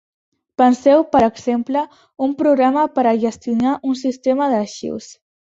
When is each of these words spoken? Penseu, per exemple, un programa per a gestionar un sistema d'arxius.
Penseu, 0.61 1.03
per 1.15 1.19
exemple, 1.25 1.83
un 2.29 2.33
programa 2.39 2.87
per 2.97 3.05
a 3.11 3.13
gestionar 3.27 3.75
un 3.93 4.01
sistema 4.01 4.51
d'arxius. 4.57 5.13